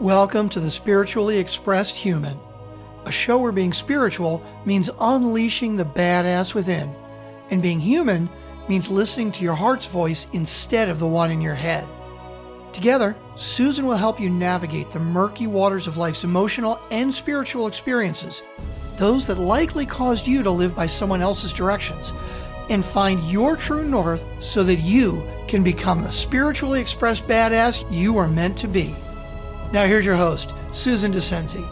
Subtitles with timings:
[0.00, 2.36] Welcome to the Spiritually Expressed Human,
[3.04, 6.92] a show where being spiritual means unleashing the badass within,
[7.50, 8.28] and being human
[8.68, 11.88] means listening to your heart's voice instead of the one in your head.
[12.72, 18.42] Together, Susan will help you navigate the murky waters of life's emotional and spiritual experiences,
[18.96, 22.12] those that likely caused you to live by someone else's directions,
[22.68, 28.18] and find your true north so that you can become the spiritually expressed badass you
[28.18, 28.92] are meant to be.
[29.74, 31.64] Now, here's your host, Susan Dascenzi.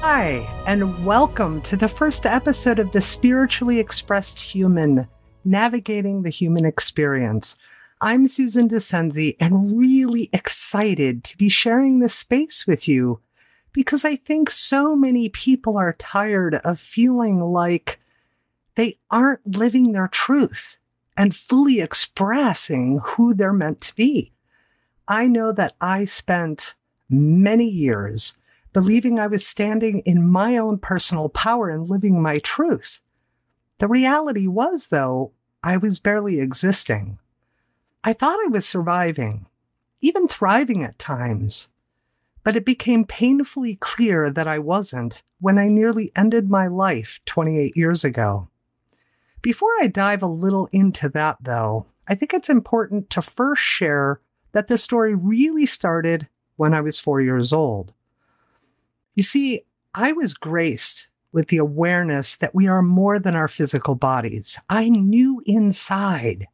[0.00, 5.06] Hi, and welcome to the first episode of The Spiritually Expressed Human
[5.44, 7.54] Navigating the Human Experience.
[8.00, 13.20] I'm Susan Dascenzi and really excited to be sharing this space with you
[13.74, 18.00] because I think so many people are tired of feeling like
[18.76, 20.78] they aren't living their truth
[21.18, 24.32] and fully expressing who they're meant to be.
[25.06, 26.72] I know that I spent
[27.12, 28.34] many years
[28.72, 33.00] believing I was standing in my own personal power and living my truth.
[33.78, 37.18] The reality was, though, I was barely existing.
[38.02, 39.46] I thought I was surviving,
[40.00, 41.68] even thriving at times.
[42.44, 47.76] But it became painfully clear that I wasn't when I nearly ended my life 28
[47.76, 48.48] years ago.
[49.42, 54.20] Before I dive a little into that, though, I think it's important to first share
[54.52, 57.92] that the story really started when I was four years old.
[59.14, 59.62] You see,
[59.94, 64.58] I was graced with the awareness that we are more than our physical bodies.
[64.68, 66.46] I knew inside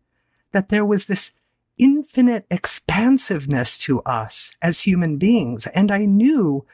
[0.53, 1.33] that there was this
[1.79, 5.67] infinite expansiveness to us as human beings.
[5.69, 6.65] And I knew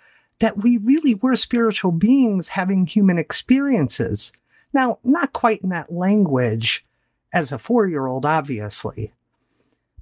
[0.40, 4.32] that we really were spiritual beings having human experiences.
[4.72, 6.84] Now, not quite in that language
[7.32, 9.12] as a four year old, obviously,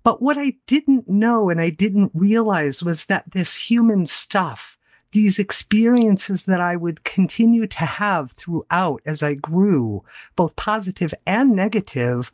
[0.02, 4.76] but what I didn't know and I didn't realize was that this human stuff,
[5.12, 10.04] these experiences that I would continue to have throughout as I grew,
[10.34, 12.32] both positive and negative,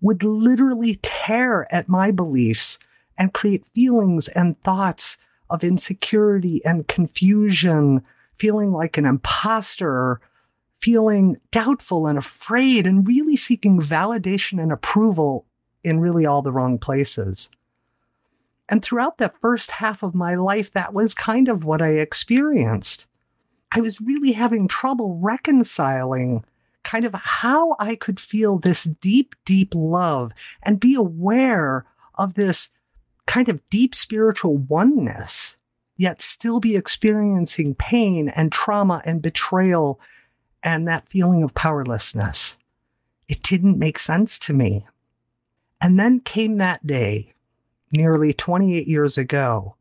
[0.00, 2.78] would literally tear at my beliefs
[3.16, 5.16] and create feelings and thoughts
[5.48, 8.02] of insecurity and confusion,
[8.34, 10.20] feeling like an imposter,
[10.80, 15.46] feeling doubtful and afraid, and really seeking validation and approval
[15.84, 17.50] in really all the wrong places.
[18.68, 23.06] And throughout the first half of my life, that was kind of what I experienced.
[23.72, 26.44] I was really having trouble reconciling
[26.84, 31.84] kind of how I could feel this deep, deep love and be aware
[32.14, 32.70] of this
[33.26, 35.56] kind of deep spiritual oneness,
[35.96, 39.98] yet still be experiencing pain and trauma and betrayal
[40.62, 42.56] and that feeling of powerlessness.
[43.28, 44.86] It didn't make sense to me.
[45.80, 47.34] And then came that day,
[47.90, 49.76] nearly 28 years ago,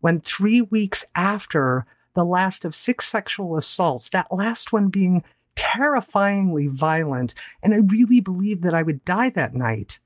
[0.00, 5.24] when three weeks after the last of six sexual assaults, that last one being
[5.56, 9.98] terrifyingly violent, and I really believed that I would die that night,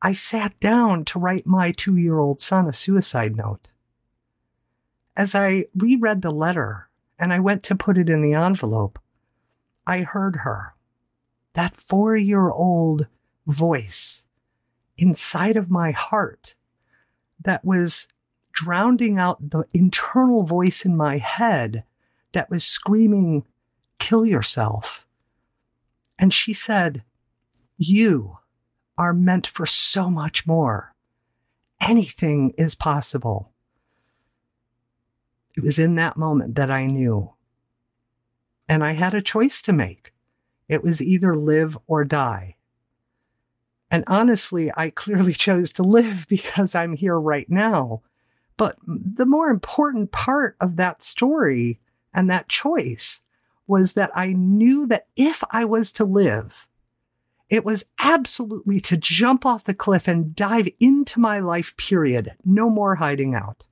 [0.00, 3.68] I sat down to write my two year old son a suicide note.
[5.16, 8.98] As I reread the letter and I went to put it in the envelope,
[9.86, 10.74] I heard her,
[11.52, 13.06] that four year old
[13.46, 14.22] voice
[15.02, 16.54] inside of my heart
[17.44, 18.06] that was
[18.52, 21.82] drowning out the internal voice in my head
[22.32, 23.44] that was screaming,
[23.98, 25.04] kill yourself.
[26.18, 27.02] And she said,
[27.76, 28.38] You
[28.96, 30.94] are meant for so much more.
[31.80, 33.50] Anything is possible.
[35.56, 37.32] It was in that moment that I knew.
[38.68, 40.14] And I had a choice to make.
[40.68, 42.54] It was either live or die.
[43.92, 48.02] And honestly, I clearly chose to live because I'm here right now.
[48.56, 51.78] But the more important part of that story
[52.12, 53.20] and that choice
[53.66, 56.66] was that I knew that if I was to live,
[57.48, 62.34] it was absolutely to jump off the cliff and dive into my life, period.
[62.44, 63.64] No more hiding out.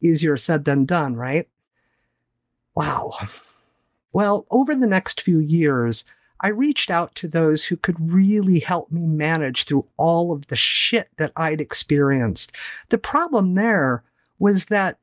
[0.00, 1.48] Easier said than done, right?
[2.74, 3.12] Wow.
[4.12, 6.04] Well, over the next few years,
[6.40, 10.56] I reached out to those who could really help me manage through all of the
[10.56, 12.52] shit that I'd experienced.
[12.90, 14.02] The problem there
[14.38, 14.98] was that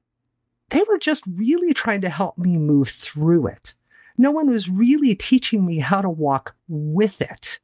[0.70, 3.74] they were just really trying to help me move through it.
[4.18, 7.60] No one was really teaching me how to walk with it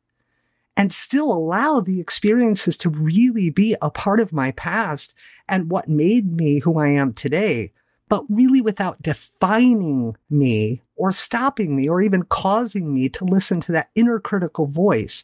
[0.76, 5.14] and still allow the experiences to really be a part of my past
[5.48, 7.72] and what made me who I am today
[8.10, 13.72] but really without defining me or stopping me or even causing me to listen to
[13.72, 15.24] that inner critical voice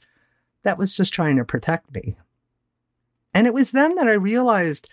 [0.64, 2.16] that was just trying to protect me.
[3.34, 4.90] And it was then that I realized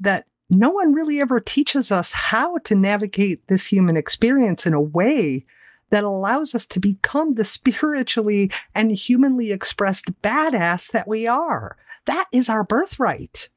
[0.00, 4.80] that no one really ever teaches us how to navigate this human experience in a
[4.80, 5.44] way
[5.90, 11.76] that allows us to become the spiritually and humanly expressed badass that we are.
[12.06, 13.48] That is our birthright.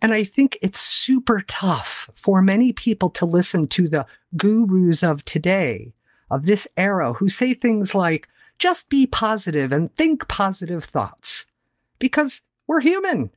[0.00, 4.06] And I think it's super tough for many people to listen to the
[4.36, 5.92] gurus of today,
[6.30, 8.28] of this era, who say things like,
[8.58, 11.46] just be positive and think positive thoughts.
[11.98, 13.30] Because we're human.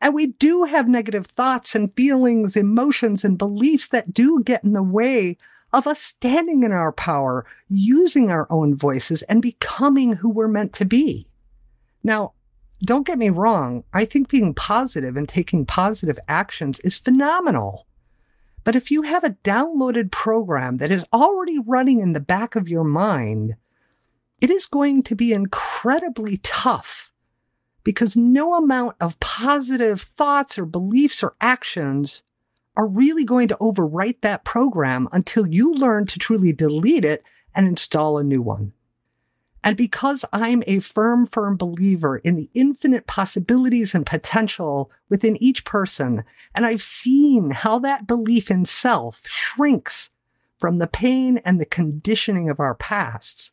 [0.00, 4.74] And we do have negative thoughts and feelings, emotions, and beliefs that do get in
[4.74, 5.38] the way
[5.72, 10.74] of us standing in our power, using our own voices, and becoming who we're meant
[10.74, 11.26] to be.
[12.02, 12.32] Now,
[12.82, 17.86] don't get me wrong, I think being positive and taking positive actions is phenomenal.
[18.64, 22.68] But if you have a downloaded program that is already running in the back of
[22.68, 23.56] your mind,
[24.40, 27.12] it is going to be incredibly tough
[27.84, 32.22] because no amount of positive thoughts or beliefs or actions
[32.76, 37.22] are really going to overwrite that program until you learn to truly delete it
[37.54, 38.72] and install a new one.
[39.64, 45.64] And because I'm a firm, firm believer in the infinite possibilities and potential within each
[45.64, 46.22] person,
[46.54, 50.10] and I've seen how that belief in self shrinks
[50.58, 53.52] from the pain and the conditioning of our pasts,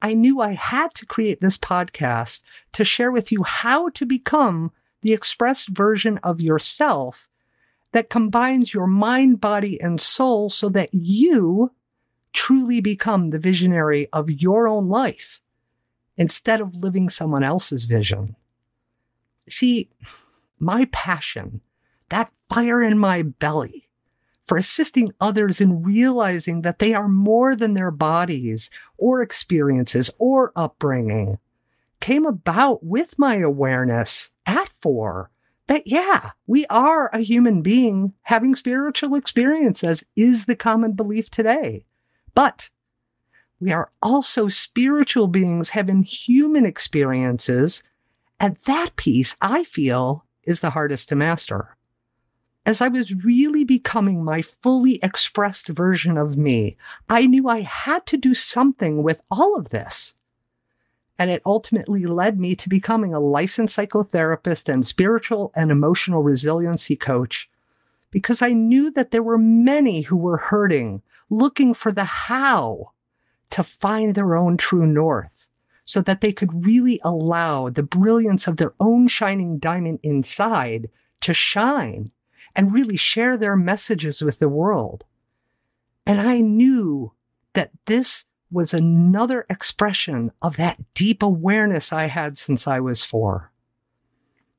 [0.00, 2.42] I knew I had to create this podcast
[2.72, 4.72] to share with you how to become
[5.02, 7.28] the expressed version of yourself
[7.92, 11.72] that combines your mind, body, and soul so that you
[12.32, 15.39] truly become the visionary of your own life
[16.20, 18.36] instead of living someone else's vision.
[19.48, 19.88] See,
[20.58, 21.62] my passion,
[22.10, 23.88] that fire in my belly
[24.44, 30.52] for assisting others in realizing that they are more than their bodies or experiences or
[30.54, 31.38] upbringing
[32.00, 35.30] came about with my awareness at four
[35.68, 41.86] that, yeah, we are a human being having spiritual experiences is the common belief today.
[42.34, 42.68] But
[43.60, 47.82] we are also spiritual beings having human experiences.
[48.38, 51.76] And that piece, I feel, is the hardest to master.
[52.64, 56.76] As I was really becoming my fully expressed version of me,
[57.08, 60.14] I knew I had to do something with all of this.
[61.18, 66.96] And it ultimately led me to becoming a licensed psychotherapist and spiritual and emotional resiliency
[66.96, 67.50] coach
[68.10, 72.92] because I knew that there were many who were hurting, looking for the how
[73.50, 75.46] to find their own true north
[75.84, 80.88] so that they could really allow the brilliance of their own shining diamond inside
[81.20, 82.10] to shine
[82.54, 85.04] and really share their messages with the world.
[86.06, 87.12] And I knew
[87.54, 93.52] that this was another expression of that deep awareness I had since I was four.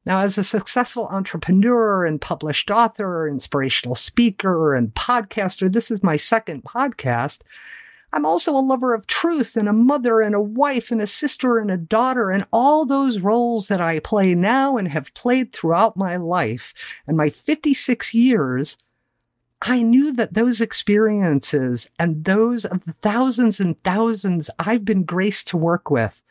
[0.05, 6.17] Now, as a successful entrepreneur and published author, inspirational speaker, and podcaster, this is my
[6.17, 7.41] second podcast.
[8.13, 11.59] I'm also a lover of truth and a mother and a wife and a sister
[11.59, 15.95] and a daughter and all those roles that I play now and have played throughout
[15.95, 16.73] my life
[17.07, 18.77] and my 56 years.
[19.61, 25.47] I knew that those experiences and those of the thousands and thousands I've been graced
[25.49, 26.21] to work with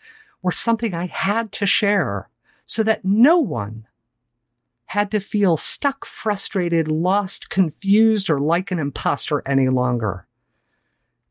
[0.42, 2.28] were something I had to share
[2.66, 3.86] so that no one
[4.86, 10.26] had to feel stuck, frustrated, lost, confused, or like an imposter any longer.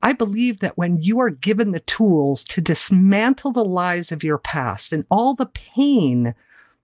[0.02, 4.38] I believe that when you are given the tools to dismantle the lies of your
[4.38, 6.34] past and all the pain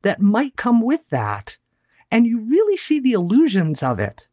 [0.02, 1.58] that might come with that,
[2.12, 4.28] and you really see the illusions of it,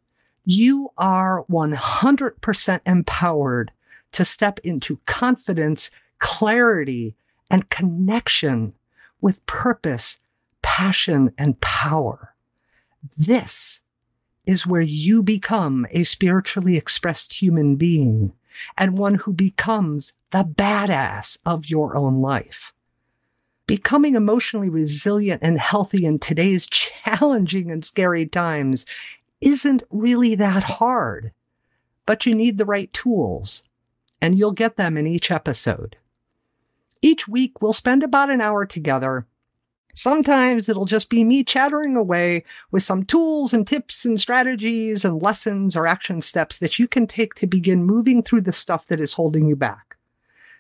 [0.45, 3.73] you are 100% empowered
[4.11, 7.15] to step into confidence, clarity,
[7.51, 8.75] and connection
[9.21, 10.19] with purpose,
[10.61, 12.35] passion, and power.
[13.17, 13.81] This
[14.45, 18.33] is where you become a spiritually expressed human being
[18.77, 22.73] and one who becomes the badass of your own life.
[23.67, 28.85] Becoming emotionally resilient and healthy in today's challenging and scary times
[29.41, 31.33] isn't really that hard,
[32.07, 33.63] but you need the right tools,
[34.21, 35.97] and you'll get them in each episode.
[37.01, 39.27] Each week, we'll spend about an hour together
[39.95, 45.21] Sometimes it'll just be me chattering away with some tools and tips and strategies and
[45.21, 49.01] lessons or action steps that you can take to begin moving through the stuff that
[49.01, 49.97] is holding you back.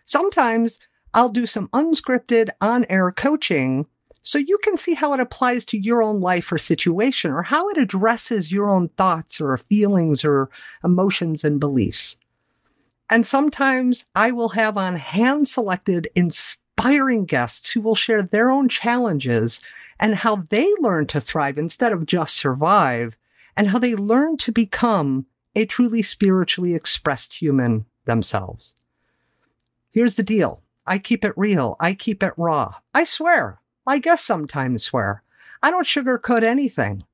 [0.04, 0.78] Sometimes
[1.14, 3.86] I'll do some unscripted on air coaching
[4.20, 7.68] so you can see how it applies to your own life or situation or how
[7.70, 10.50] it addresses your own thoughts or feelings or
[10.84, 12.16] emotions and beliefs.
[13.08, 18.50] And sometimes I will have on hand selected inspiring inspiring guests who will share their
[18.50, 19.60] own challenges
[20.00, 23.16] and how they learn to thrive instead of just survive,
[23.56, 28.74] and how they learn to become a truly spiritually expressed human themselves.
[29.90, 32.74] Here's the deal I keep it real, I keep it raw.
[32.94, 35.22] I swear, I guess sometimes swear.
[35.62, 37.04] I don't sugarcoat anything.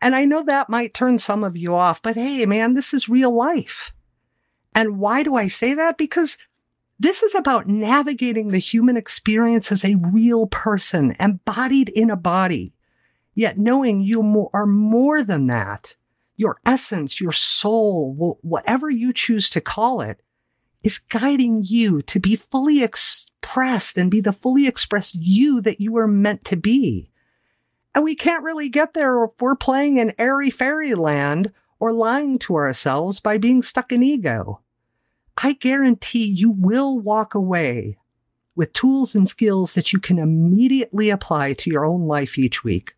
[0.00, 3.08] And I know that might turn some of you off, but hey, man, this is
[3.08, 3.92] real life.
[4.74, 5.96] And why do I say that?
[5.96, 6.36] Because
[6.98, 12.72] this is about navigating the human experience as a real person, embodied in a body,
[13.34, 15.94] yet knowing you are more than that.
[16.36, 20.22] Your essence, your soul, whatever you choose to call it,
[20.82, 25.96] is guiding you to be fully expressed and be the fully expressed you that you
[25.96, 27.10] are meant to be.
[27.94, 32.54] And we can't really get there if we're playing in airy fairyland or lying to
[32.54, 34.60] ourselves by being stuck in ego.
[35.38, 37.98] I guarantee you will walk away
[38.54, 42.94] with tools and skills that you can immediately apply to your own life each week.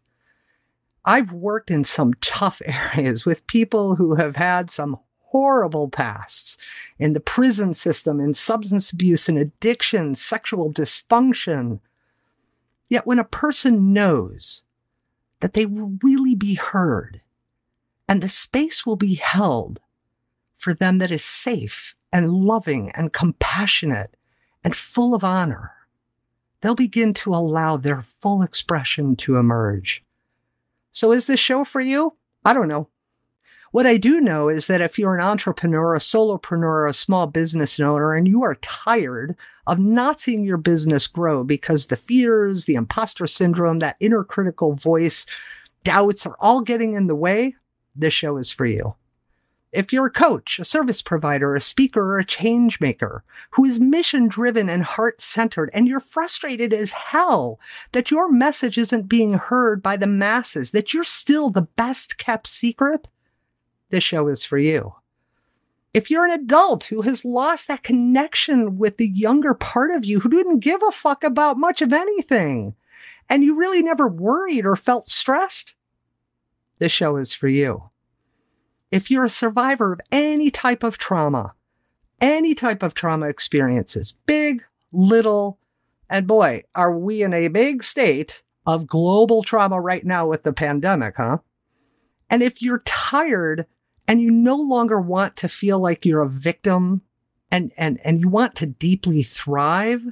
[1.04, 2.62] I've worked in some tough
[2.94, 6.56] areas with people who have had some horrible pasts
[6.98, 11.80] in the prison system, in substance abuse and addiction, sexual dysfunction.
[12.88, 14.62] Yet when a person knows
[15.40, 17.20] that they will really be heard
[18.08, 19.80] and the space will be held
[20.56, 24.14] for them that is safe and loving and compassionate
[24.64, 25.72] and full of honor,
[26.60, 30.02] they'll begin to allow their full expression to emerge.
[30.92, 32.14] So, is this show for you?
[32.44, 32.88] I don't know.
[33.70, 37.78] What I do know is that if you're an entrepreneur, a solopreneur, a small business
[37.78, 39.36] owner, and you are tired
[39.66, 44.72] of not seeing your business grow because the fears, the imposter syndrome, that inner critical
[44.72, 45.26] voice,
[45.84, 47.54] doubts are all getting in the way,
[47.94, 48.94] this show is for you.
[49.70, 53.78] If you're a coach, a service provider, a speaker, or a change maker who is
[53.78, 57.60] mission driven and heart centered, and you're frustrated as hell
[57.92, 62.46] that your message isn't being heard by the masses, that you're still the best kept
[62.46, 63.08] secret,
[63.90, 64.94] this show is for you.
[65.92, 70.20] If you're an adult who has lost that connection with the younger part of you
[70.20, 72.74] who didn't give a fuck about much of anything,
[73.28, 75.74] and you really never worried or felt stressed,
[76.78, 77.90] this show is for you
[78.90, 81.54] if you're a survivor of any type of trauma,
[82.20, 85.58] any type of trauma experiences, big, little,
[86.08, 90.52] and boy, are we in a big state of global trauma right now with the
[90.52, 91.38] pandemic, huh?
[92.30, 93.66] And if you're tired
[94.06, 97.02] and you no longer want to feel like you're a victim
[97.50, 100.02] and, and, and you want to deeply thrive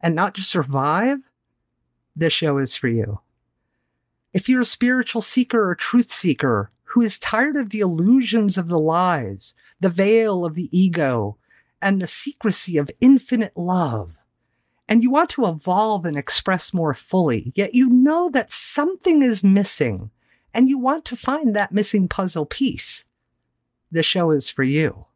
[0.00, 1.18] and not just survive,
[2.16, 3.20] this show is for you.
[4.32, 8.68] If you're a spiritual seeker or truth seeker who is tired of the illusions of
[8.68, 11.36] the lies, the veil of the ego,
[11.80, 14.16] and the secrecy of infinite love.
[14.88, 19.44] And you want to evolve and express more fully, yet you know that something is
[19.44, 20.10] missing
[20.52, 23.04] and you want to find that missing puzzle piece.
[23.92, 25.06] The show is for you.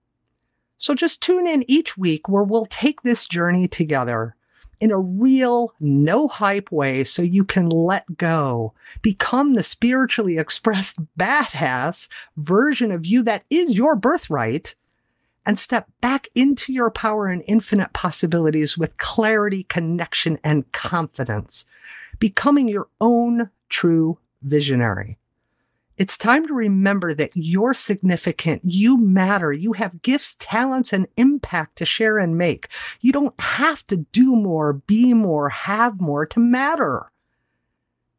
[0.78, 4.36] So just tune in each week where we'll take this journey together
[4.80, 10.98] in a real, no hype way so you can let go, become the spiritually expressed
[11.18, 14.74] badass version of you that is your birthright,
[15.46, 21.66] and step back into your power and infinite possibilities with clarity, connection, and confidence,
[22.18, 25.18] becoming your own true visionary.
[25.96, 28.62] It's time to remember that you're significant.
[28.64, 29.52] You matter.
[29.52, 32.68] You have gifts, talents, and impact to share and make.
[33.00, 37.12] You don't have to do more, be more, have more to matter.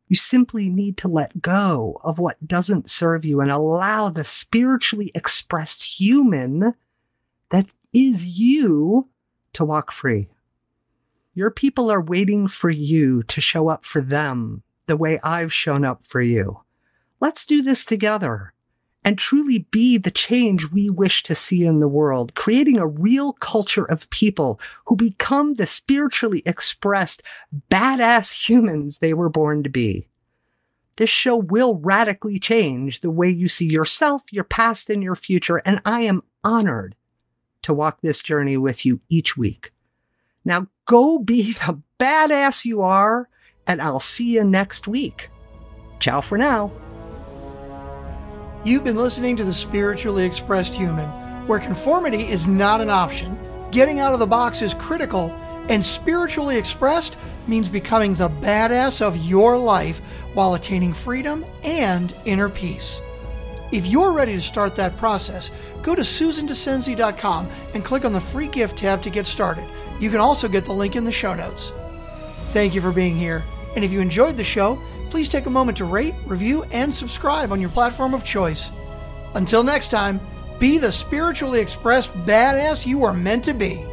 [0.08, 5.12] You simply need to let go of what doesn't serve you and allow the spiritually
[5.14, 6.76] expressed human
[7.50, 9.10] that is you
[9.54, 10.30] to walk free.
[11.34, 15.84] Your people are waiting for you to show up for them the way I've shown
[15.84, 16.62] up for you.
[17.20, 18.54] Let's do this together
[19.06, 23.34] and truly be the change we wish to see in the world, creating a real
[23.34, 27.22] culture of people who become the spiritually expressed
[27.70, 30.08] badass humans they were born to be.
[30.98, 35.58] This show will radically change the way you see yourself, your past, and your future,
[35.58, 36.96] and I am honored
[37.62, 39.72] to walk this journey with you each week.
[40.46, 43.30] Now go be the badass you are,
[43.68, 45.30] and I'll see you next week.
[46.00, 46.72] Ciao for now.
[48.66, 51.08] You've been listening to The Spiritually Expressed Human,
[51.46, 53.38] where conformity is not an option,
[53.70, 55.30] getting out of the box is critical,
[55.70, 60.00] and spiritually expressed means becoming the badass of your life
[60.34, 63.04] while attaining freedom and inner peace.
[63.72, 65.52] If you're ready to start that process,
[65.84, 69.68] go to susandascenzi.com and click on the free gift tab to get started.
[70.00, 71.72] You can also get the link in the show notes.
[72.48, 73.44] Thank you for being here,
[73.76, 77.52] and if you enjoyed the show, please take a moment to rate, review, and subscribe
[77.52, 78.72] on your platform of choice.
[79.36, 80.20] Until next time,
[80.60, 83.86] be the spiritually expressed badass you are meant to be.